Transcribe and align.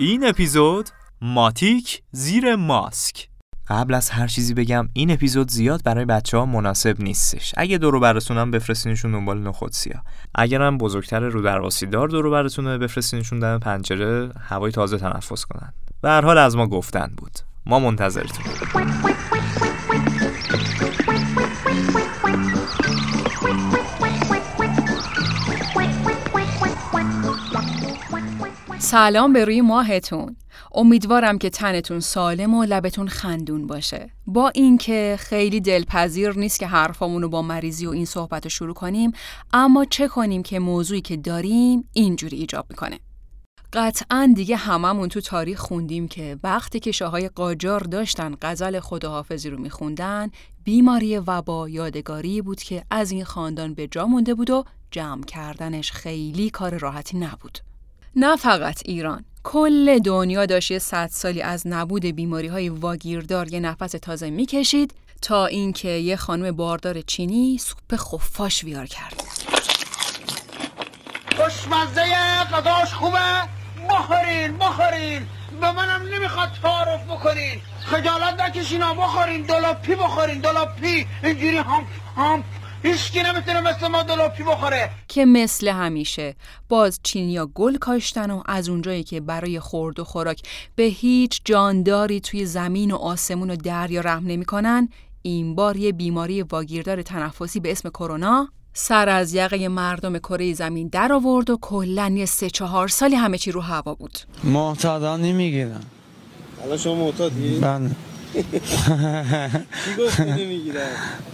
این 0.00 0.26
اپیزود 0.26 0.88
ماتیک 1.20 2.02
زیر 2.12 2.56
ماسک. 2.56 3.28
قبل 3.68 3.94
از 3.94 4.10
هر 4.10 4.26
چیزی 4.26 4.54
بگم 4.54 4.88
این 4.92 5.10
اپیزود 5.10 5.50
زیاد 5.50 5.82
برای 5.84 6.04
بچه 6.04 6.36
ها 6.36 6.46
مناسب 6.46 7.00
نیستش. 7.00 7.54
اگه 7.56 7.78
دورو 7.78 8.00
براتونم 8.00 8.50
بفرستینشون 8.50 9.12
دنبال 9.12 9.38
نخود 9.38 9.72
سیا 9.72 10.02
اگرم 10.34 10.78
بزرگتر 10.78 11.20
رو 11.20 11.42
درواسی 11.42 11.86
دار 11.86 12.08
دورو 12.08 12.30
براتونه 12.30 12.78
بفرستینشون 12.78 13.38
دم 13.38 13.58
پنجره 13.58 14.32
هوای 14.48 14.72
تازه 14.72 14.98
تنفس 14.98 15.44
کنن. 15.44 15.72
و 16.02 16.08
هر 16.08 16.24
حال 16.24 16.38
از 16.38 16.56
ما 16.56 16.66
گفتن 16.66 17.12
بود. 17.16 17.32
ما 17.66 17.78
منتظرتون 17.78 18.44
سلام 28.90 29.32
به 29.32 29.44
روی 29.44 29.60
ماهتون. 29.60 30.36
امیدوارم 30.74 31.38
که 31.38 31.50
تنتون 31.50 32.00
سالم 32.00 32.54
و 32.54 32.64
لبتون 32.64 33.08
خندون 33.08 33.66
باشه. 33.66 34.10
با 34.26 34.48
اینکه 34.48 35.16
خیلی 35.18 35.60
دلپذیر 35.60 36.38
نیست 36.38 36.60
که 36.60 36.66
حرفامون 36.66 37.22
رو 37.22 37.28
با 37.28 37.42
مریضی 37.42 37.86
و 37.86 37.90
این 37.90 38.04
صحبت 38.04 38.44
رو 38.44 38.50
شروع 38.50 38.74
کنیم 38.74 39.12
اما 39.52 39.84
چه 39.84 40.08
کنیم 40.08 40.42
که 40.42 40.58
موضوعی 40.58 41.00
که 41.00 41.16
داریم 41.16 41.88
اینجوری 41.92 42.36
ایجاب 42.36 42.66
می‌کنه. 42.70 42.98
قطعا 43.72 44.32
دیگه 44.36 44.56
هممون 44.56 45.08
تو 45.08 45.20
تاریخ 45.20 45.58
خوندیم 45.58 46.08
که 46.08 46.38
وقتی 46.42 46.80
که 46.80 46.92
شاهای 46.92 47.28
قاجار 47.28 47.80
داشتن 47.80 48.34
غزل 48.42 48.80
خداحافظی 48.80 49.50
رو 49.50 49.60
میخوندن 49.60 50.30
بیماری 50.64 51.18
وبا 51.18 51.68
یادگاری 51.68 52.42
بود 52.42 52.62
که 52.62 52.84
از 52.90 53.10
این 53.10 53.24
خاندان 53.24 53.74
به 53.74 53.86
جا 53.86 54.06
مونده 54.06 54.34
بود 54.34 54.50
و 54.50 54.64
جمع 54.90 55.24
کردنش 55.24 55.92
خیلی 55.92 56.50
کار 56.50 56.78
راحتی 56.78 57.18
نبود. 57.18 57.69
نه 58.16 58.36
فقط 58.36 58.82
ایران. 58.84 59.24
کل 59.42 59.98
دنیا 59.98 60.46
داشت 60.46 60.70
یه 60.70 60.78
صد 60.78 61.08
سالی 61.12 61.42
از 61.42 61.66
نبود 61.66 62.06
بیماری 62.06 62.48
های 62.48 62.68
واگیردار 62.68 63.52
یه 63.52 63.60
نفس 63.60 63.90
تازه 63.90 64.30
می‌کشید 64.30 64.94
تا 65.22 65.46
اینکه 65.46 65.88
یه 65.88 66.16
خانم 66.16 66.56
باردار 66.56 67.00
چینی 67.00 67.58
سوپ 67.58 67.96
خفاش 67.96 68.64
ویار 68.64 68.86
کرد. 68.86 69.22
خوشمزه 71.36 72.04
غذاش 72.52 72.94
خوبه؟ 72.94 73.18
بخورین 73.90 74.58
بخورین. 74.58 75.26
به 75.60 75.72
منم 75.72 76.02
نمی‌خواد 76.14 76.48
تعارف 76.62 77.04
بکنین. 77.04 77.60
خجالت 77.80 78.40
نکشین 78.40 78.80
بخورین. 78.80 79.42
دلاپی 79.42 79.94
بخورین 79.94 80.40
دلاپی 80.40 81.06
اینجوری 81.24 81.58
هم 81.58 81.86
هم 82.16 82.44
هیچکی 82.82 83.22
نمی‌تونه 83.22 83.60
مثل 83.60 83.88
ما 83.88 84.02
دلاپی 84.02 84.42
بخوره 84.42 84.90
که 85.08 85.24
مثل 85.24 85.68
همیشه 85.68 86.34
باز 86.68 87.00
چینیا 87.02 87.46
گل 87.46 87.76
کاشتن 87.76 88.30
و 88.30 88.42
از 88.46 88.68
اونجایی 88.68 89.02
که 89.04 89.20
برای 89.20 89.60
خورد 89.60 90.00
و 90.00 90.04
خوراک 90.04 90.42
به 90.76 90.82
هیچ 90.82 91.40
جانداری 91.44 92.20
توی 92.20 92.46
زمین 92.46 92.90
و 92.90 92.96
آسمون 92.96 93.50
و 93.50 93.56
دریا 93.56 94.00
رحم 94.00 94.26
نمی‌کنن 94.26 94.88
این 95.22 95.54
بار 95.54 95.76
یه 95.76 95.92
بیماری 95.92 96.42
واگیردار 96.42 97.02
تنفسی 97.02 97.60
به 97.60 97.72
اسم 97.72 97.88
کرونا 97.88 98.48
سر 98.72 99.08
از 99.08 99.34
یقه 99.34 99.68
مردم 99.68 100.18
کره 100.18 100.54
زمین 100.54 100.88
در 100.88 101.12
آورد 101.12 101.50
و 101.50 101.58
کلا 101.60 102.12
یه 102.16 102.26
سه 102.26 102.50
چهار 102.50 102.88
سالی 102.88 103.16
همه 103.16 103.38
چی 103.38 103.52
رو 103.52 103.60
هوا 103.60 103.94
بود 103.94 104.18
محتادا 104.44 105.16
نمی‌گیرن 105.16 105.82
حالا 106.60 106.76
شما 106.76 106.94
معتادی؟ 106.94 107.58
بله؟ 107.58 107.90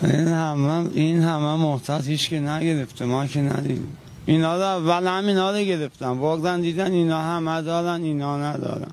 این 0.03 0.29
همه 0.29 0.89
این 0.95 1.23
همه 1.23 1.57
محتاط 1.57 2.07
هیچ 2.07 2.29
که 2.29 2.41
نگرفته 2.41 3.05
ما 3.05 3.27
که 3.27 3.41
ندیدیم. 3.41 3.97
اینا 4.27 4.57
رو 4.57 4.63
اول 4.63 5.07
همینا 5.07 5.51
رو 5.51 5.59
گرفتن 5.59 6.21
بردن 6.21 6.61
دیدن 6.61 6.93
اینا 6.93 7.23
همه 7.23 7.63
دارن 7.63 8.03
اینا 8.03 8.53
ندارن. 8.53 8.91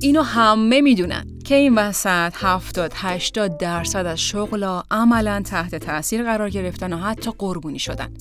اینو 0.00 0.22
همه 0.22 0.80
می‌دونن. 0.80 1.39
که 1.50 1.56
این 1.56 1.74
وسط 1.74 2.32
70 2.36 2.92
80 2.94 3.58
درصد 3.58 4.06
از 4.06 4.20
شغلا 4.20 4.82
عملا 4.90 5.42
تحت 5.42 5.74
تاثیر 5.74 6.22
قرار 6.22 6.50
گرفتن 6.50 6.92
و 6.92 6.96
حتی 6.96 7.30
قربونی 7.38 7.78
شدن. 7.78 8.14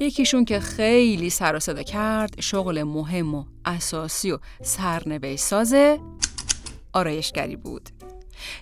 یکیشون 0.00 0.44
که 0.44 0.60
خیلی 0.60 1.30
سر 1.30 1.56
و 1.56 1.60
صدا 1.60 1.82
کرد 1.82 2.40
شغل 2.40 2.82
مهم 2.82 3.34
و 3.34 3.44
اساسی 3.64 4.32
و 4.32 4.38
سرنوشت 4.62 5.36
سازه 5.36 6.00
آرایشگری 6.92 7.56
بود. 7.56 7.88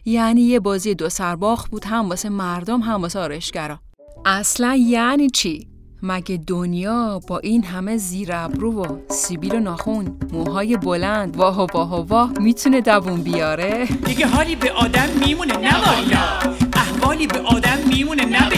یعنی 0.05 0.41
یه 0.41 0.61
بازی 0.61 0.95
دو 0.95 1.09
سرباخ 1.09 1.69
بود 1.69 1.85
هم 1.85 2.09
واسه 2.09 2.29
مردم 2.29 2.81
هم 2.81 3.03
واسه 3.03 3.19
آرایشگرا. 3.19 3.81
اصلا 4.25 4.77
یعنی 4.77 5.31
چی؟ 5.31 5.69
مگه 6.09 6.37
دنیا 6.47 7.21
با 7.29 7.39
این 7.39 7.65
همه 7.65 7.97
زیر 7.97 8.29
ابرو 8.33 8.85
و 8.85 8.99
سیبیل 9.09 9.55
و 9.55 9.61
ناخون 9.61 10.17
موهای 10.33 10.77
بلند 10.77 11.37
واه 11.37 11.63
و 11.63 11.67
واه 11.75 12.01
و 12.01 12.07
واه 12.07 12.33
می‌تونه 12.41 12.81
دوون 12.81 13.23
بیاره؟ 13.23 13.87
دیگه 13.87 14.27
حالی 14.27 14.57
به 14.57 14.73
آدم 14.73 15.09
میمونه 15.27 15.57
نه 15.57 15.75
والا 15.87 16.53
احوالی 16.73 17.27
به 17.27 17.41
آدم 17.41 17.79
میمونه 17.89 18.25
نه 18.25 18.49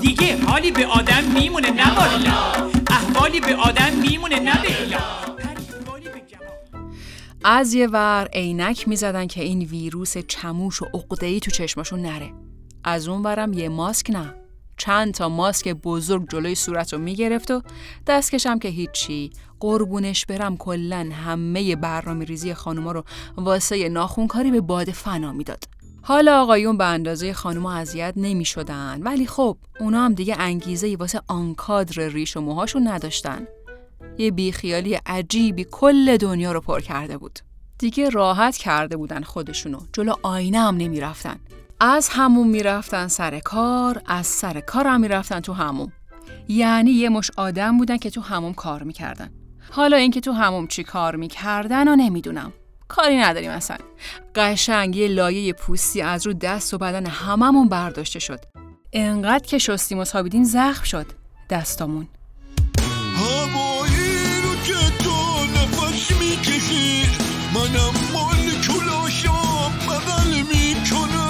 دیگه 0.00 0.44
حالی 0.46 0.70
به 0.70 0.86
آدم 0.86 1.22
میمونه 1.34 1.70
نه 1.70 1.94
والا 1.94 2.66
احوالی 2.90 3.40
به 3.40 3.56
آدم 3.56 3.92
میمونه 4.02 4.40
نه. 4.40 4.52
از 7.44 7.74
یه 7.74 7.86
ور 7.86 8.28
عینک 8.32 8.88
می‌زدن 8.88 9.26
که 9.26 9.42
این 9.42 9.62
ویروس 9.62 10.18
چموش 10.18 10.82
و 10.82 10.86
عقده‌ای 10.94 11.40
تو 11.40 11.50
چشماشون 11.50 12.02
نره. 12.02 12.32
از 12.84 13.08
اون 13.08 13.22
ورم 13.22 13.52
یه 13.52 13.68
ماسک 13.68 14.10
نه. 14.10 14.41
چند 14.82 15.14
تا 15.14 15.28
ماسک 15.28 15.68
بزرگ 15.68 16.28
جلوی 16.30 16.54
صورت 16.54 16.92
رو 16.92 16.98
می‌گرفت 16.98 17.50
و 17.50 17.62
دستکشم 18.06 18.58
که 18.58 18.68
هیچی. 18.68 19.30
قربونش 19.60 20.26
برم 20.26 20.56
کلا 20.56 21.10
همه 21.24 21.76
برنامه 21.76 22.24
ریزی 22.24 22.54
خانوما 22.54 22.92
رو 22.92 23.04
واسه 23.36 23.88
ناخونکاری 23.88 24.50
به 24.50 24.60
باد 24.60 24.90
فنا 24.90 25.32
می‌داد. 25.32 25.64
حالا 26.02 26.42
آقایون 26.42 26.76
به 26.76 26.84
اندازه 26.84 27.32
خانوما 27.32 27.72
اذیت 27.72 28.12
نمی 28.16 28.44
شدن 28.44 29.00
ولی 29.02 29.26
خب 29.26 29.56
اونا 29.80 30.04
هم 30.04 30.14
دیگه 30.14 30.36
انگیزه 30.38 30.86
ای 30.86 30.96
واسه 30.96 31.20
آنکادر 31.28 32.02
ریش 32.08 32.36
و 32.36 32.40
موهاشون 32.40 32.88
نداشتن. 32.88 33.46
یه 34.18 34.30
بیخیالی 34.30 34.94
عجیبی 34.94 35.66
کل 35.70 36.16
دنیا 36.16 36.52
رو 36.52 36.60
پر 36.60 36.80
کرده 36.80 37.18
بود. 37.18 37.38
دیگه 37.78 38.08
راحت 38.08 38.56
کرده 38.56 38.96
بودن 38.96 39.22
خودشونو. 39.22 39.78
جلو 39.92 40.14
آینه 40.22 40.58
هم 40.58 40.76
نمی 40.76 41.00
رفتن. 41.00 41.40
از 41.84 42.08
همون 42.08 42.48
می‌رفتن 42.48 43.08
سر 43.08 43.38
کار 43.38 44.02
از 44.06 44.26
سر 44.26 44.60
کار 44.60 44.86
هم 44.86 45.00
می‌رفتن 45.00 45.40
تو 45.40 45.52
هموم. 45.52 45.92
یعنی 46.48 46.90
یه 46.90 47.08
مش 47.08 47.30
آدم 47.36 47.78
بودن 47.78 47.96
که 47.96 48.10
تو 48.10 48.20
هموم 48.20 48.54
کار 48.54 48.82
می‌کردن. 48.82 49.30
حالا 49.70 49.96
اینکه 49.96 50.20
تو 50.20 50.32
هموم 50.32 50.66
چی 50.66 50.82
کار 50.82 51.16
می‌کردن 51.16 51.88
و 51.88 51.96
نمی‌دونم. 51.96 52.52
کاری 52.88 53.16
نداریم 53.16 53.50
اصلا. 53.50 53.76
قشنگ 54.34 54.96
یه 54.96 55.08
لایه 55.08 55.52
پوستی 55.52 56.02
از 56.02 56.26
رو 56.26 56.32
دست 56.32 56.74
و 56.74 56.78
بدن 56.78 57.06
هممون 57.06 57.68
برداشته 57.68 58.18
شد. 58.18 58.40
انقدر 58.92 59.46
که 59.46 59.58
شستیم 59.58 59.98
و 59.98 60.04
سابیدیم 60.04 60.44
زخم 60.44 60.84
شد. 60.84 61.06
دستامون. 61.50 62.08
منم 67.54 67.94
مال 68.12 68.50
کلاشام 68.68 69.72
بغل 69.88 70.42
می‌کنم. 70.42 71.21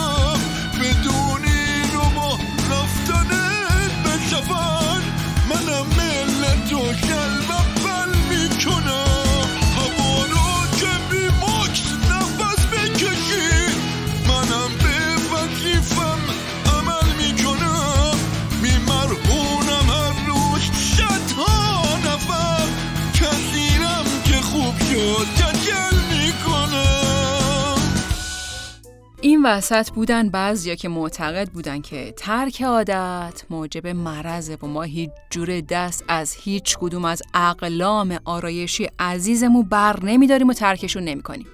وسط 29.44 29.90
بودن 29.90 30.28
بعضیا 30.28 30.74
که 30.74 30.88
معتقد 30.88 31.48
بودن 31.48 31.80
که 31.80 32.14
ترک 32.16 32.62
عادت 32.62 33.42
موجب 33.50 33.86
مرضه 33.86 34.58
و 34.62 34.66
ما 34.66 34.82
هیچ 34.82 35.10
جور 35.30 35.60
دست 35.60 36.04
از 36.08 36.34
هیچ 36.34 36.76
کدوم 36.78 37.04
از 37.04 37.22
اقلام 37.34 38.18
آرایشی 38.24 38.88
عزیزمون 38.98 39.62
بر 39.62 40.00
نمیداریم 40.02 40.48
و 40.48 40.52
ترکشون 40.52 41.04
نمی‌کنیم. 41.04 41.46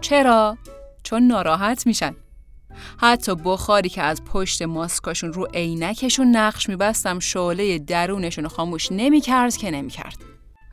چرا؟ 0.00 0.58
چون 1.02 1.22
ناراحت 1.22 1.86
میشن. 1.86 2.14
حتی 2.98 3.34
بخاری 3.34 3.88
که 3.88 4.02
از 4.02 4.24
پشت 4.24 4.62
ماسکاشون 4.62 5.32
رو 5.32 5.46
عینکشون 5.54 6.36
نقش 6.36 6.68
میبستم 6.68 7.18
شعله 7.18 7.78
درونشون 7.78 8.44
رو 8.44 8.50
خاموش 8.50 8.92
نمی‌کرد 8.92 9.56
که 9.56 9.70
نمی‌کرد. 9.70 10.18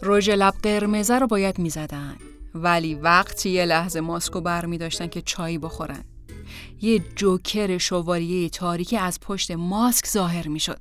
رژ 0.03 0.29
لب 0.29 0.53
قرمزه 0.63 1.19
رو 1.19 1.27
باید 1.27 1.59
می‌زدن 1.59 2.15
ولی 2.55 2.95
وقتی 2.95 3.49
یه 3.49 3.65
لحظه 3.65 3.99
ماسکو 3.99 4.41
بر 4.41 4.65
می 4.65 4.77
داشتن 4.77 5.07
که 5.07 5.21
چایی 5.21 5.57
بخورن 5.57 6.03
یه 6.81 6.99
جوکر 7.15 7.77
شواریه 7.77 8.49
تاریکی 8.49 8.97
از 8.97 9.19
پشت 9.19 9.51
ماسک 9.51 10.07
ظاهر 10.07 10.47
می 10.47 10.59
شد 10.59 10.79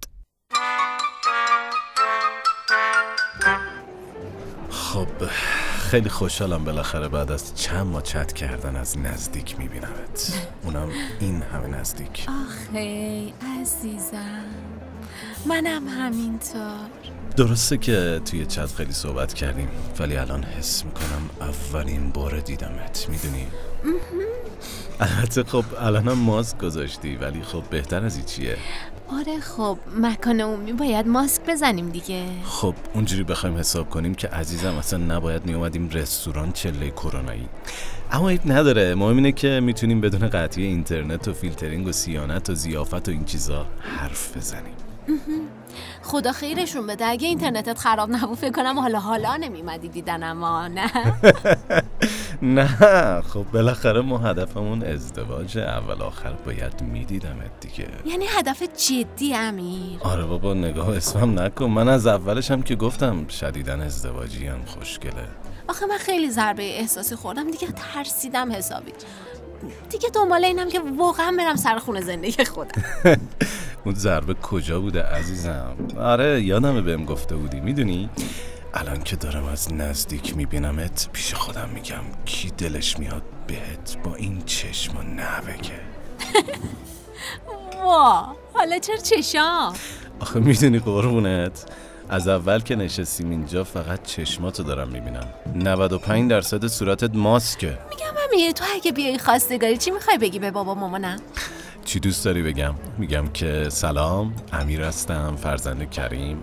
خب 4.71 5.27
خیلی 5.93 6.09
خوشحالم 6.09 6.65
بالاخره 6.65 7.09
بعد 7.09 7.33
از 7.33 7.55
چند 7.55 7.87
ماه 7.87 8.03
چت 8.03 8.33
کردن 8.33 8.77
از 8.77 8.99
نزدیک 8.99 9.59
میبینمت. 9.59 10.49
اونم 10.63 10.89
این 11.21 11.43
همه 11.43 11.67
نزدیک. 11.67 12.27
آخه 12.29 13.33
عزیزم 13.61 14.45
منم 15.47 15.89
همینطور. 15.89 16.89
درسته 17.37 17.79
که 17.79 18.21
توی 18.25 18.47
چت 18.47 18.75
خیلی 18.75 18.93
صحبت 18.93 19.35
کردیم 19.35 19.69
ولی 19.99 20.17
الان 20.17 20.45
حس 20.45 20.85
می‌کنم 20.85 21.31
اولین 21.41 22.11
بار 22.11 22.41
دیدمت 22.41 23.07
می‌دونی؟ 23.09 23.47
البته 25.01 25.43
خب 25.43 25.65
الانم 25.81 26.13
ماسک 26.13 26.59
گذاشتی 26.59 27.17
ولی 27.17 27.43
خب 27.43 27.63
بهتر 27.71 28.05
از 28.05 28.17
این 28.17 28.25
چیه؟ 28.25 28.57
آره 29.19 29.41
خب 29.41 29.79
مکان 29.97 30.41
عمومی 30.41 30.73
باید 30.73 31.07
ماسک 31.09 31.43
بزنیم 31.49 31.89
دیگه. 31.89 32.25
خب 32.45 32.75
اونجوری 32.95 33.23
بخوایم 33.25 33.57
حساب 33.57 33.91
کنیم 33.91 34.15
که 34.15 34.29
عزیزم 34.29 34.75
اصلا 34.75 34.99
نباید 34.99 35.47
میومدیم 35.47 35.89
رستوران 35.89 36.53
چله 36.53 36.91
کرونایی. 36.91 37.49
اما 38.13 38.29
عیب 38.31 38.41
نداره 38.47 38.95
مهم 38.95 39.17
اینه 39.17 39.33
که 39.33 39.61
می‌تونیم 39.63 40.01
بدون 40.01 40.29
قطعی 40.29 40.65
اینترنت 40.65 41.29
و 41.29 41.33
فیلترینگ 41.33 41.87
و 41.87 41.93
سیانت 41.93 42.51
و 42.51 42.55
زیافت 42.55 43.09
و 43.09 43.11
این 43.11 43.25
چیزا 43.25 43.67
حرف 43.81 44.37
بزنیم. 44.37 44.75
خدا 46.03 46.33
خیرشون 46.33 46.87
بده. 46.87 47.07
اگه 47.07 47.29
اینترنتت 47.29 47.79
خراب 47.79 48.11
نبود 48.11 48.39
فکر 48.39 48.53
کنم 48.53 48.79
حالا 48.79 48.99
حالا 49.01 49.37
نمیمدی 49.37 49.89
دیدن 49.89 50.23
اما 50.23 50.69
نه؟ 50.69 50.91
نه 52.57 53.21
خب 53.21 53.45
بالاخره 53.53 54.01
ما 54.01 54.19
هدفمون 54.19 54.83
ازدواج 54.83 55.59
اول 55.59 56.03
آخر 56.03 56.33
باید 56.33 56.83
میدیدمت 56.83 57.61
دیگه. 57.61 57.89
یعنی 58.07 58.25
هدف 58.29 58.63
جدی 58.63 59.35
امیر؟ 59.35 59.99
آره 60.01 60.25
بابا 60.25 60.55
نگاه 60.55 60.97
اسمم 60.97 61.41
نکن. 61.41 61.65
من 61.67 61.89
از 61.89 62.07
اولش 62.07 62.51
هم 62.51 62.63
که 62.63 62.77
گفتم 62.77 63.29
شدیدن 63.29 63.81
ازدواجی 63.81 64.47
هم 64.47 64.65
خوشگله. 64.65 65.29
آخه 65.69 65.87
من 65.87 65.99
خیلی 65.99 66.31
ضربه 66.31 66.63
احساسی 66.79 67.17
خوردم. 67.17 67.51
دیگه 67.51 67.69
ترسیدم 67.95 68.53
حسابی. 68.53 68.93
دیگه 69.91 70.09
دنبال 70.15 70.45
اینم 70.45 70.69
که 70.69 70.81
واقعا 70.99 71.35
برم 71.39 71.57
سر 71.57 71.79
خونه 71.79 72.01
زندگی 72.01 72.45
خودم. 72.45 72.83
اون 73.85 73.95
ضربه 73.95 74.35
کجا 74.35 74.81
بوده 74.81 75.03
عزیزم؟ 75.03 75.77
آره 75.99 76.43
یادمه 76.43 76.81
بهم 76.81 77.05
گفته 77.05 77.37
بودی. 77.37 77.61
می‌دونی؟ 77.61 78.11
الان 78.75 79.03
که 79.03 79.17
دارم 79.17 79.45
از 79.45 79.73
نزدیک 79.73 80.37
میبینمت 80.37 81.09
پیش 81.13 81.35
خودم 81.35 81.69
میگم 81.75 82.03
کی 82.25 82.51
دلش 82.51 82.99
میاد 82.99 83.23
بهت 83.47 83.97
با 84.05 84.15
این 84.15 84.43
چشم 84.47 84.97
و 84.97 85.03
نوگه 85.03 85.81
وا 87.85 88.37
حالا 88.55 88.79
چرا 88.79 88.97
چشام؟ 88.97 89.73
آخه 90.21 90.41
می‌دونی 90.41 90.79
قربونت. 90.79 91.65
از 92.09 92.29
اول 92.29 92.61
که 92.61 92.77
نشستیم 92.77 93.31
اینجا 93.31 93.65
فقط 93.65 94.03
چشماتو 94.03 94.63
دارم 94.63 94.89
می‌بینم. 94.89 95.27
95 95.55 96.31
درصد 96.31 96.67
صورتت 96.67 97.15
ماسکه. 97.15 97.79
میگم 97.91 98.15
امیر 98.29 98.53
تو 98.53 98.65
اگه 98.75 98.93
بیای 98.93 99.19
خواستگاری 99.19 99.77
چی 99.77 99.91
می‌خوای 99.91 100.19
بگی 100.19 100.39
به 100.39 100.51
بابا 100.51 100.75
مامانم 100.75 101.21
چی 101.85 102.01
دوست 102.01 102.25
داری 102.25 102.43
بگم؟ 102.43 102.75
میگم 102.99 103.29
که 103.29 103.67
سلام 103.69 104.35
امیر 104.53 104.83
هستم 104.83 105.37
فرزند 105.37 105.91
کریم. 105.91 106.43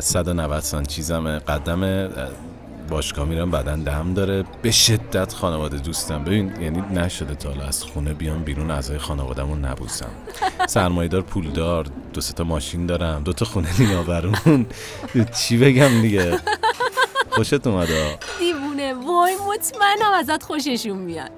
190 0.00 0.60
سان 0.60 0.84
چیزمه 0.84 1.38
قدم 1.38 1.82
اه، 1.82 2.08
باشگاه 2.88 3.24
میرم 3.28 3.50
بدن 3.50 3.80
دم 3.80 4.14
داره. 4.14 4.44
به 4.62 4.70
شدت 4.70 5.32
خانواده 5.32 5.78
دوستم. 5.78 6.24
ببین 6.24 6.62
یعنی 6.62 6.80
نشده 6.80 7.34
تا 7.34 7.66
از 7.68 7.84
خونه 7.84 8.14
بیام 8.14 8.42
بیرون 8.42 8.70
اعضای 8.70 8.98
خانوادهمون 8.98 9.64
نبوسم. 9.64 10.10
سرمایدار 10.68 11.22
پولدار 11.22 11.86
دو 12.12 12.20
تا 12.20 12.44
ماشین 12.44 12.86
دارم 12.86 13.22
دو 13.22 13.32
تا 13.32 13.44
خونه 13.44 13.80
نیاورون. 13.80 14.66
چی 15.38 15.58
بگم 15.58 16.00
دیگه؟ 16.02 16.40
خوشت 17.30 17.66
اومده؟ 17.66 18.18
دیوونه. 18.38 18.94
وای 18.94 19.36
مطمئنم 19.36 20.12
ازت 20.14 20.42
خوششون 20.42 20.98
میاد. 20.98 21.30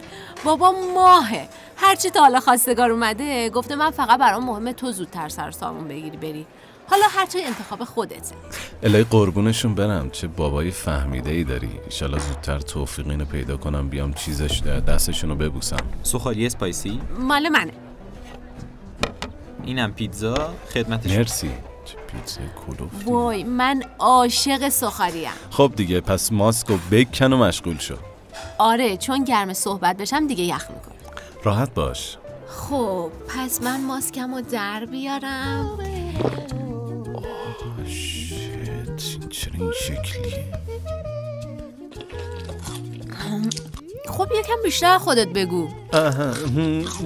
بابا 0.45 0.73
ماهه. 0.95 1.49
هرچی 1.77 2.11
تا 2.11 2.21
حالا 2.21 2.41
خواستگار 2.41 2.91
اومده 2.91 3.51
گفته 3.51 3.77
من 3.77 3.91
فقط 3.91 4.21
برام 4.21 4.45
مهمه 4.45 4.73
تو 4.73 4.93
زودتر 4.93 5.29
سر 5.29 5.51
سامون 5.51 5.89
بگیری 5.89 6.17
بری. 6.17 6.47
حالا 6.91 7.05
هرچی 7.11 7.43
انتخاب 7.43 7.85
خودته. 7.85 8.35
الهی 8.83 9.05
قربونشون 9.05 9.75
برم 9.75 10.11
چه 10.11 10.27
بابایی 10.27 10.71
فهمیده 10.71 11.31
ای 11.31 11.45
داری؟ 11.45 11.71
ایشالا 11.85 12.19
زودتر 12.19 12.59
توفیق 12.59 13.09
اینو 13.09 13.25
پیدا 13.25 13.57
کنم 13.57 13.89
بیام 13.89 14.13
چیزش 14.13 14.63
دستشونو 14.63 15.35
ببوسم. 15.35 15.77
سوخالی 16.03 16.47
اسپایسی؟ 16.47 17.01
مال 17.19 17.49
منه. 17.49 17.73
اینم 19.65 19.93
پیتزا؟ 19.93 20.55
خدمتش 20.75 21.11
مرسی. 21.11 21.51
چه 21.85 21.97
پیتزای 22.13 22.47
کلوفتی. 22.67 23.05
وای 23.11 23.45
من 23.45 23.83
عاشق 23.99 24.69
سخاریم 24.69 25.31
خب 25.51 25.73
دیگه 25.77 26.01
پس 26.01 26.33
ماسک 26.33 26.71
و 26.71 26.77
بکن 26.91 27.33
و 27.33 27.37
مشغول 27.37 27.79
شو. 27.79 27.95
آره 28.59 28.97
چون 28.97 29.25
گرم 29.25 29.53
صحبت 29.53 29.97
بشم 29.97 30.27
دیگه 30.27 30.45
یخ 30.45 30.71
می‌کنه 30.71 30.95
راحت 31.45 31.75
باش. 31.75 32.17
خب 32.49 33.11
پس 33.29 33.63
من 33.63 33.85
ماسکم 33.85 34.35
رو 34.35 34.41
در 34.41 34.85
بیارم. 34.85 35.79
چرا 39.35 39.53
این 39.55 39.73
شکلی؟ 39.81 40.35
خب 44.09 44.29
یکم 44.41 44.63
بیشتر 44.65 44.99
خودت 44.99 45.29
بگو. 45.29 45.69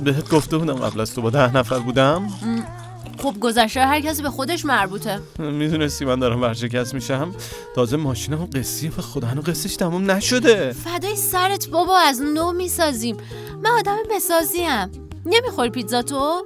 بهت 0.04 0.30
گفته 0.30 0.56
بودم 0.56 0.74
قبل 0.74 1.00
از 1.00 1.14
تو 1.14 1.22
با 1.22 1.30
ده 1.30 1.56
نفر 1.56 1.78
بودم. 1.78 2.28
خب 3.18 3.34
گذشته 3.40 3.80
هر 3.80 4.00
کسی 4.00 4.22
به 4.22 4.30
خودش 4.30 4.64
مربوطه. 4.64 5.20
می‌دونستی 5.38 6.04
من 6.04 6.18
دارم 6.18 6.42
ورشکست 6.42 6.94
میشم. 6.94 7.34
تازه 7.74 7.96
ماشینم 7.96 8.44
قصیه 8.44 8.90
و 8.98 9.02
خدا 9.02 9.26
هنو 9.26 9.40
قصهش 9.40 9.76
تموم 9.76 10.10
نشده. 10.10 10.72
فدای 10.72 11.16
سرت 11.16 11.68
بابا 11.68 11.98
از 11.98 12.22
نو 12.22 12.52
می‌سازیم. 12.52 13.16
من 13.62 13.70
آدم 13.70 13.96
بسازیم. 14.10 14.90
نمی‌خوری 15.26 15.70
پیتزا 15.70 16.02
تو؟ 16.02 16.44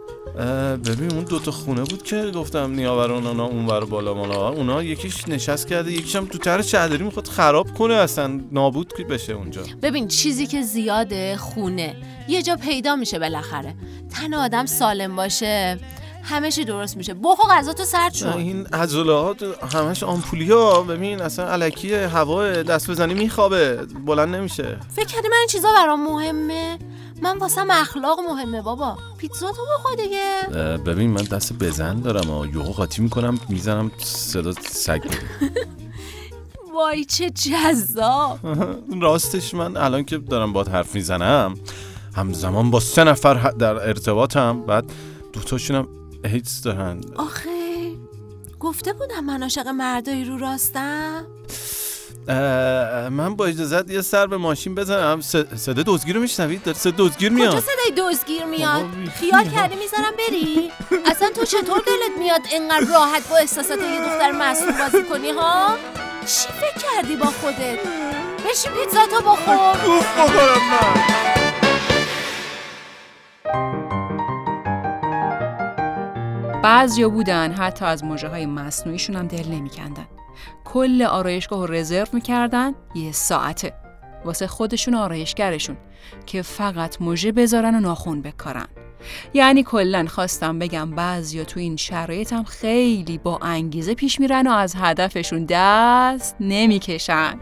ببین 0.85 1.12
اون 1.12 1.25
دوتا 1.25 1.51
خونه 1.51 1.81
بود 1.81 2.03
که 2.03 2.31
گفتم 2.35 2.71
نیاوران 2.71 3.27
اونا 3.27 3.45
اونور 3.45 3.85
بالا 3.85 4.15
مالا. 4.15 4.49
اونا 4.49 4.83
یکیش 4.83 5.29
نشست 5.29 5.69
کرده 5.69 5.93
یکیش 5.93 6.17
هم 6.17 6.27
تو 6.27 6.39
تر 6.39 6.62
چادری 6.62 7.05
می‌خواد 7.05 7.27
خراب 7.27 7.75
کنه 7.75 7.95
اصلا 7.95 8.41
نابود 8.53 8.93
بشه 9.11 9.33
اونجا. 9.33 9.62
ببین 9.83 10.09
چیزی 10.09 10.47
که 10.47 10.62
زیاده 10.62 11.37
خونه. 11.37 11.97
یه 12.29 12.43
جا 12.43 12.57
پیدا 12.57 12.97
میشه 12.97 13.19
بالاخره. 13.19 13.75
تن 14.11 14.35
آدم 14.35 14.67
سالم 14.67 15.17
باشه 15.17 15.79
همه 16.23 16.51
چی 16.51 16.65
درست 16.65 16.97
میشه. 16.97 17.15
بخو 17.15 17.49
غذا 17.51 17.73
تو 17.73 17.85
سرد 17.85 18.15
شو. 18.15 18.37
این 18.37 18.67
عضلات 18.67 19.43
همش 19.75 20.03
آمپولی 20.03 20.51
ها 20.51 20.83
ببین 20.83 21.21
اصلا 21.21 21.49
علکی 21.49 21.95
هوا 21.95 22.49
دست 22.49 22.91
بزنی 22.91 23.15
میخوابه. 23.15 23.77
بلند 24.07 24.35
نمیشه. 24.35 24.77
فکر 24.97 25.07
کردی 25.07 25.29
من 25.29 25.37
این 25.39 25.49
چیزا 25.49 25.69
برام 25.73 26.05
مهمه؟ 26.05 26.79
من 27.23 27.38
واسم 27.38 27.67
اخلاق 27.71 28.21
مهمه 28.21 28.62
بابا. 28.62 28.99
پیتزا 29.19 29.52
تو 29.52 29.62
بخور 29.79 29.95
دیگه. 29.97 30.43
ببین 30.79 31.11
من 31.11 31.23
دست 31.23 31.52
بزن 31.52 32.00
دارم 32.00 32.31
و 32.31 32.47
یهو 32.47 32.73
قاطی 32.73 33.02
می‌کنم 33.02 33.41
می‌زنم 33.49 33.91
صدا 33.99 34.52
سگ. 34.52 35.00
وای 36.75 37.05
چه 37.05 37.31
جذاب. 37.31 38.38
راستش 39.02 39.55
من 39.55 39.76
الان 39.76 40.05
که 40.05 40.19
دارم 40.19 40.52
باد 40.52 40.69
حرف 40.69 40.95
می‌زنم 40.95 41.55
همزمان 42.17 42.71
با 42.71 42.81
سه 42.81 43.05
نفر 43.05 43.35
در 43.50 43.75
ارتباطم 43.88 44.62
بعد 44.62 44.85
دوتاشونم 45.33 45.88
ایدز 46.25 46.62
دارن. 46.62 47.00
آخه 47.17 47.93
گفته 48.61 48.93
بودم 48.93 49.25
من 49.25 49.43
عاشق 49.43 49.69
مردایی 49.69 50.25
رو 50.25 50.38
راستم؟ 50.38 51.26
من 53.11 53.37
با 53.37 53.47
اجازت 53.47 53.91
یه 53.91 54.00
سر 54.00 54.26
به 54.26 54.37
ماشین 54.37 54.75
بزنم. 54.75 55.21
صدا 55.21 55.83
دزگیر 55.87 56.14
رو 56.17 56.23
میشنوید؟ 56.23 56.62
داره 56.62 56.79
صدا 56.79 57.09
دزگیر 57.09 57.33
میاد. 57.33 57.50
کجا 57.50 57.61
صدای 57.61 57.93
دزگیر 58.12 58.45
میاد؟ 58.45 58.85
خیال 59.21 59.45
کردی 59.45 59.76
می‌ذارم 59.76 60.12
بری؟ 60.19 60.71
اصلا 61.07 61.29
تو 61.31 61.45
چطور 61.45 61.83
دلت 61.87 62.19
میاد 62.19 62.41
انقدر 62.52 62.87
راحت 62.93 63.29
با 63.29 63.37
احساسات 63.37 63.79
یه 63.79 64.00
دختر 64.00 64.33
معصوم 64.33 64.79
بازی 64.79 65.02
کنی 65.02 65.31
ها؟ 65.31 65.76
چی 66.21 66.49
فکر 66.49 66.87
کردی 66.87 67.17
با 67.17 67.26
خودت؟ 67.26 67.79
بشی 68.47 68.69
پیتزا 68.69 69.07
تو 69.11 69.21
بخور. 69.21 69.57
بخورم 69.57 70.61
من. 70.71 71.02
بعضی 76.62 77.05
بودن 77.05 77.52
حتی 77.52 77.85
از 77.85 78.05
موجه 78.05 78.29
های 78.29 78.47
مصنوعیشون 78.47 79.17
هم 79.17 79.26
دل 79.26 79.49
نمیکندن. 79.49 80.07
کل 80.65 81.03
آرایشگاه 81.03 81.67
رو 81.67 81.75
رزرو 81.75 82.07
می‌کردن 82.12 82.73
یه 82.95 83.12
ساعته 83.12 83.73
واسه 84.25 84.47
خودشون 84.47 84.95
آرایشگرشون 84.95 85.77
که 86.27 86.43
فقط 86.43 87.03
مژه 87.03 87.33
بذارن 87.33 87.75
و 87.75 87.81
ناخون 87.81 88.23
بکارن 88.23 88.67
یعنی 89.35 89.62
کلا 89.62 90.07
خواستم 90.09 90.59
بگم 90.59 90.91
بعضیا 90.91 91.45
تو 91.45 91.61
این 91.61 91.77
شرایط 91.77 92.33
هم 92.33 92.45
خیلی 92.45 93.19
با 93.19 93.39
انگیزه 93.43 93.95
پیش 93.95 94.21
میرن 94.21 94.47
و 94.47 94.51
از 94.51 94.75
هدفشون 94.79 95.47
دست 95.49 96.37
نمی‌کشن 96.41 97.39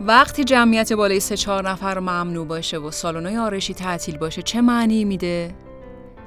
وقتی 0.00 0.44
جمعیت 0.44 0.92
بالای 0.92 1.20
سه 1.20 1.36
چهار 1.36 1.70
نفر 1.70 1.98
ممنوع 1.98 2.46
باشه 2.46 2.78
و 2.78 2.90
سالن‌های 2.90 3.36
آرایشی 3.36 3.74
تعطیل 3.74 4.18
باشه 4.18 4.42
چه 4.42 4.60
معنی 4.60 5.04
میده؟ 5.04 5.54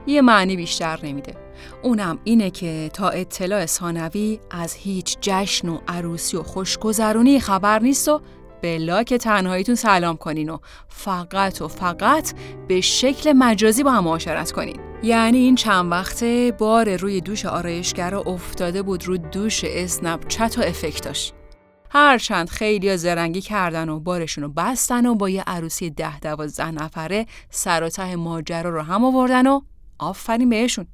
یه 0.08 0.22
معنی 0.22 0.55
بیشتر 0.55 1.00
نمیده. 1.03 1.42
اونم 1.81 2.19
اینه 2.24 2.50
که 2.50 2.89
تا 2.93 3.10
اطلاع 3.10 3.65
ثانوی 3.65 4.39
از 4.51 4.74
هیچ 4.74 5.17
جشن 5.22 5.69
و 5.69 5.79
عروسی 5.88 6.38
و 6.38 6.43
خوشگذرونی 6.43 7.39
خبر 7.39 7.79
نیست 7.79 8.07
و 8.07 8.22
به 8.62 8.77
لاک 8.77 9.13
تنهاییتون 9.13 9.75
سلام 9.75 10.17
کنین 10.17 10.50
و 10.50 10.57
فقط 10.88 11.62
و 11.62 11.67
فقط 11.67 12.33
به 12.67 12.81
شکل 12.81 13.31
مجازی 13.31 13.83
با 13.83 13.91
هم 13.91 14.03
معاشرت 14.03 14.51
کنین. 14.51 14.79
یعنی 15.03 15.38
این 15.38 15.55
چند 15.55 15.91
وقته 15.91 16.53
بار 16.57 16.95
روی 16.95 17.22
دوش 17.22 17.45
آرایشگرا 17.45 18.22
افتاده 18.22 18.81
بود 18.81 19.07
رو 19.07 19.17
دوش 19.17 19.62
اسنپ 19.63 20.27
چت 20.27 20.57
و 20.57 20.62
افکتاش. 20.62 21.33
هرچند 21.89 22.50
خیلی 22.50 22.98
زرنگی 22.98 23.41
کردن 23.41 23.89
و 23.89 24.00
بارشون 24.00 24.43
رو 24.43 24.50
بستن 24.50 25.05
و 25.05 25.15
با 25.15 25.29
یه 25.29 25.43
عروسی 25.48 25.89
ده 25.89 26.19
دوازده 26.19 26.72
نفره 26.72 27.25
سر 27.50 27.83
و 27.83 27.89
ته 27.89 28.15
ماجرا 28.15 28.69
رو 28.69 28.81
هم 28.81 29.05
آوردن 29.05 29.48
و 29.48 29.62
آفرین 30.00 30.50
بهشون. 30.50 30.88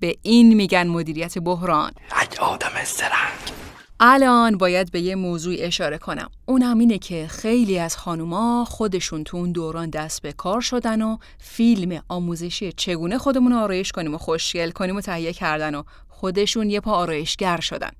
به 0.00 0.16
این 0.22 0.54
میگن 0.54 0.86
مدیریت 0.86 1.38
بحران. 1.38 1.92
اگه 2.10 2.38
آدم 2.38 2.84
زرنگ 2.84 3.58
الان 4.00 4.58
باید 4.58 4.92
به 4.92 5.00
یه 5.00 5.14
موضوع 5.14 5.54
اشاره 5.58 5.98
کنم. 5.98 6.30
اونم 6.46 6.78
اینه 6.78 6.98
که 6.98 7.26
خیلی 7.30 7.78
از 7.78 7.96
خانوما 7.96 8.64
خودشون 8.64 9.24
تو 9.24 9.36
اون 9.36 9.52
دوران 9.52 9.90
دست 9.90 10.22
به 10.22 10.32
کار 10.32 10.60
شدن 10.60 11.02
و 11.02 11.16
فیلم 11.38 12.02
آموزشی 12.08 12.72
چگونه 12.72 13.18
خودمون 13.18 13.52
رو 13.52 13.58
آرایش 13.58 13.92
کنیم 13.92 14.14
و 14.14 14.18
خوشگل 14.18 14.70
کنیم 14.70 14.96
و 14.96 15.00
تهیه 15.00 15.32
کردن 15.32 15.74
و 15.74 15.82
خودشون 16.08 16.70
یه 16.70 16.80
پا 16.80 16.92
آرایشگر 16.92 17.60
شدن. 17.60 17.90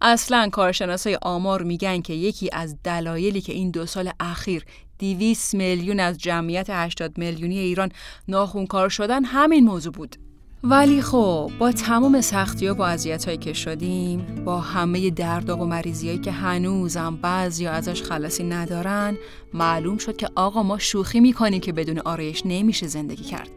اصلا 0.00 0.48
کارشناسای 0.52 1.18
آمار 1.22 1.62
میگن 1.62 2.02
که 2.02 2.12
یکی 2.12 2.50
از 2.52 2.76
دلایلی 2.84 3.40
که 3.40 3.52
این 3.52 3.70
دو 3.70 3.86
سال 3.86 4.10
اخیر 4.20 4.64
200 4.98 5.54
میلیون 5.54 6.00
از 6.00 6.18
جمعیت 6.18 6.66
80 6.70 7.18
میلیونی 7.18 7.58
ایران 7.58 7.92
ناخونکار 8.28 8.88
شدن 8.88 9.24
همین 9.24 9.64
موضوع 9.64 9.92
بود. 9.92 10.16
ولی 10.64 11.02
خب 11.02 11.50
با 11.58 11.72
تمام 11.72 12.20
سختی 12.20 12.68
و 12.68 12.74
با 12.74 12.86
اذیت‌هایی 12.86 13.38
که 13.38 13.52
شدیم 13.52 14.42
با 14.44 14.60
همه 14.60 15.10
دردا 15.10 15.56
و 15.56 15.64
مریضیایی 15.64 16.18
که 16.18 16.32
هنوزم 16.32 17.16
بعضی 17.22 17.66
ازش 17.66 18.02
خلاصی 18.02 18.44
ندارن 18.44 19.16
معلوم 19.54 19.98
شد 19.98 20.16
که 20.16 20.28
آقا 20.34 20.62
ما 20.62 20.78
شوخی 20.78 21.20
می‌کنیم 21.20 21.60
که 21.60 21.72
بدون 21.72 21.98
آرایش 21.98 22.42
نمیشه 22.44 22.86
زندگی 22.86 23.24
کرد. 23.24 23.48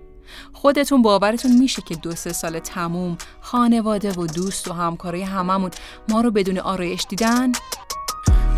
خودتون 0.54 1.02
باورتون 1.02 1.58
میشه 1.60 1.82
که 1.82 1.96
دو 1.96 2.12
سه 2.12 2.34
سال 2.34 2.60
تموم 2.60 3.18
خانواده 3.42 4.12
و 4.12 4.28
دوست 4.28 4.68
و 4.68 4.74
همکارای 4.74 5.22
هممون 5.22 5.72
ما 6.10 6.22
رو 6.22 6.32
بدون 6.32 6.60
آرایش 6.60 7.06
دیدن؟ 7.10 7.52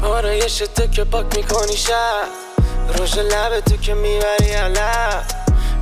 آرایش 0.03 0.57
تو 0.57 0.87
که 0.87 1.03
پاک 1.03 1.37
می‌کنی 1.37 1.75
شب 1.75 2.25
روش 2.97 3.17
لب 3.17 3.59
تو 3.59 3.77
که 3.77 3.93
می‌بری 3.93 4.51
علب 4.51 5.23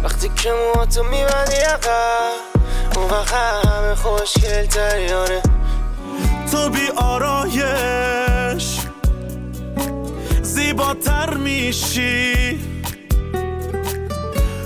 وقتی 0.04 0.30
که 0.36 0.50
مو 0.76 0.86
تو 0.86 1.04
می‌بری 1.04 1.56
عقب. 1.56 2.49
اون 2.96 3.10
وقت 3.12 3.34
همه 3.34 3.96
خوشگل 3.96 4.66
تریاره 4.66 5.42
تو 6.52 6.70
بی 6.70 6.88
آرایش 6.96 8.80
زیباتر 10.42 11.34
میشی. 11.34 12.60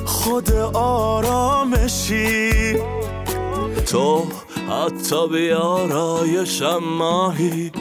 خود 0.06 0.52
آرامشی. 0.74 2.52
تو 3.88 4.26
حتی 4.70 5.28
بی 5.28 5.52
آرایشم 5.52 6.78
ماهی. 6.78 7.72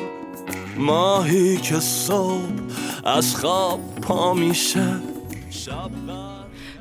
ماهی 0.77 1.57
که 1.57 1.81
صبح 1.81 2.53
از 3.05 3.37
خواب 3.37 3.81
پا 4.03 4.35
میشه. 4.35 5.01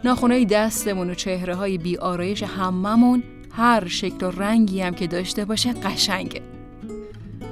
ناخونای 0.03 0.46
دستمون 0.46 1.10
و 1.10 1.15
چهره 1.15 1.56
های 1.56 1.77
بی 1.77 1.98
آرایش 1.98 2.44
هممون 2.44 3.24
هر 3.53 3.88
شکل 3.88 4.25
و 4.25 4.31
رنگی 4.31 4.81
هم 4.81 4.93
که 4.93 5.08
داشته 5.08 5.46
باشه 5.46 5.74
قشنگه. 5.74 6.41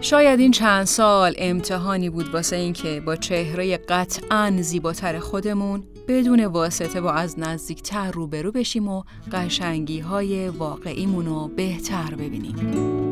شاید 0.02 0.40
این 0.40 0.52
چند 0.52 0.84
سال 0.84 1.36
امتحانی 1.38 2.10
بود 2.10 2.34
واسه 2.34 2.56
اینکه 2.56 3.02
با 3.06 3.16
چهره 3.16 3.78
قطعا 3.78 4.58
زیباتر 4.62 5.20
خودمون 5.20 5.84
بدون 6.08 6.46
واسطه 6.46 7.02
با 7.02 7.12
از 7.12 7.40
نزدیکتر 7.40 8.12
روبرو 8.12 8.52
بشیم 8.52 8.88
و 8.88 9.04
قشنگی 9.32 10.00
های 10.00 10.50
واقعیمون 10.50 11.26
رو 11.26 11.48
بهتر 11.48 12.16
ببینیم. 12.16 13.09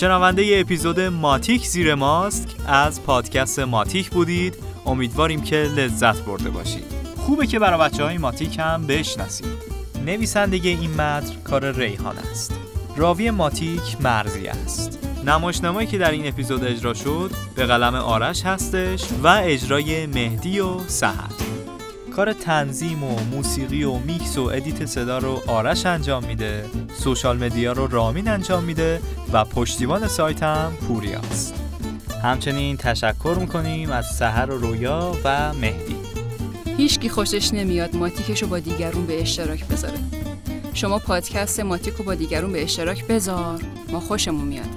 شنونده 0.00 0.44
ی 0.44 0.60
اپیزود 0.60 1.00
ماتیک 1.00 1.66
زیر 1.66 1.94
ماسک 1.94 2.48
از 2.66 3.02
پادکست 3.02 3.58
ماتیک 3.58 4.10
بودید. 4.10 4.54
امیدواریم 4.86 5.42
که 5.42 5.56
لذت 5.56 6.22
برده 6.22 6.50
باشید. 6.50 6.84
خوبه 7.16 7.46
که 7.46 7.58
برای 7.58 7.80
بچه 7.80 8.04
های 8.04 8.18
ماتیک 8.18 8.58
هم 8.58 8.86
بشناسید. 8.86 9.46
نویسنده 10.06 10.56
این 10.56 10.90
متن 10.90 11.34
کار 11.44 11.72
ریحان 11.72 12.18
است. 12.18 12.54
راوی 12.96 13.30
ماتیک 13.30 14.00
مرزی 14.00 14.46
است. 14.46 14.98
نمایشنامه‌ای 15.26 15.86
که 15.86 15.98
در 15.98 16.10
این 16.10 16.28
اپیزود 16.28 16.64
اجرا 16.64 16.94
شد 16.94 17.30
به 17.54 17.66
قلم 17.66 17.94
آرش 17.94 18.42
هستش 18.42 19.04
و 19.22 19.40
اجرای 19.44 20.06
مهدی 20.06 20.60
و 20.60 20.78
سحر 20.86 21.49
کار 22.20 22.32
تنظیم 22.32 23.04
و 23.04 23.20
موسیقی 23.20 23.84
و 23.84 23.98
میکس 23.98 24.38
و 24.38 24.42
edit 24.42 24.86
صدا 24.86 25.18
رو 25.18 25.42
آرش 25.46 25.86
انجام 25.86 26.24
میده. 26.24 26.64
social 26.94 27.44
media 27.44 27.72
رو 27.72 27.86
رامین 27.86 28.28
انجام 28.28 28.64
میده 28.64 29.00
و 29.32 29.44
پشتیبان 29.44 30.08
سایت 30.08 30.42
هم 30.42 30.72
پوریاست 30.88 31.54
همچنین 32.22 32.76
تشکر 32.76 33.36
می‌کنیم 33.40 33.90
از 33.90 34.06
سحر 34.06 34.50
و 34.50 34.58
رویا 34.58 35.12
و 35.24 35.54
مهدی. 35.54 35.96
هیچکی 36.76 37.08
خوشش 37.08 37.54
نمیاد 37.54 37.96
ماتیکش 37.96 38.42
رو 38.42 38.48
با 38.48 38.58
دیگرون 38.58 39.06
به 39.06 39.22
اشتراک 39.22 39.66
بذاره. 39.66 39.98
شما 40.74 40.98
پادکست 40.98 41.60
ماتیک 41.60 41.94
رو 41.94 42.04
با 42.04 42.14
دیگرون 42.14 42.52
به 42.52 42.62
اشتراک 42.62 43.06
بذار. 43.06 43.60
ما 43.92 44.00
خوشمون 44.00 44.44
میاد. 44.44 44.68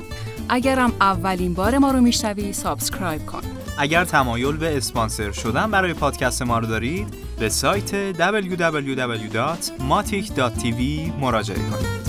اگرم 0.49 0.93
اولین 1.01 1.53
بار 1.53 1.77
ما 1.77 1.91
رو 1.91 2.01
میشنوی 2.01 2.53
subscribe 2.53 3.25
کن. 3.25 3.41
اگر 3.77 4.05
تمایل 4.05 4.57
به 4.57 4.77
اسپانسر 4.77 5.31
شدن 5.31 5.71
برای 5.71 5.93
پادکست 5.93 6.41
ما 6.41 6.59
رو 6.59 6.67
دارید 6.67 7.22
به 7.39 7.49
سایت 7.49 8.13
www.matic.tv 8.13 10.81
مراجعه 11.21 11.57
کنید. 11.57 12.02